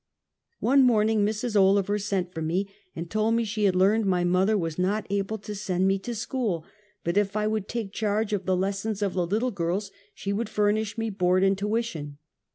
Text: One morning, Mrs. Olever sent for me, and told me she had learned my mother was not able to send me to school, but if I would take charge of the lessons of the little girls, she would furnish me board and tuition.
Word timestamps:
One 0.61 0.81
morning, 0.81 1.23
Mrs. 1.23 1.55
Olever 1.55 2.01
sent 2.01 2.33
for 2.33 2.41
me, 2.41 2.67
and 2.95 3.07
told 3.07 3.35
me 3.35 3.43
she 3.45 3.65
had 3.65 3.75
learned 3.75 4.07
my 4.07 4.23
mother 4.23 4.57
was 4.57 4.79
not 4.79 5.05
able 5.11 5.37
to 5.37 5.53
send 5.53 5.87
me 5.87 5.99
to 5.99 6.15
school, 6.15 6.65
but 7.03 7.17
if 7.17 7.35
I 7.37 7.45
would 7.45 7.67
take 7.67 7.93
charge 7.93 8.33
of 8.33 8.47
the 8.47 8.57
lessons 8.57 9.03
of 9.03 9.13
the 9.13 9.27
little 9.27 9.51
girls, 9.51 9.91
she 10.15 10.33
would 10.33 10.49
furnish 10.49 10.97
me 10.97 11.11
board 11.11 11.43
and 11.43 11.55
tuition. 11.55 12.17